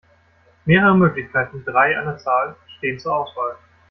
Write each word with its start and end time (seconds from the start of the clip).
Mehrere 0.65 0.97
Möglichkeiten, 0.97 1.63
drei 1.63 1.95
an 1.95 2.05
der 2.05 2.17
Zahl, 2.17 2.55
stehen 2.77 2.97
zur 2.97 3.15
Auswahl. 3.17 3.57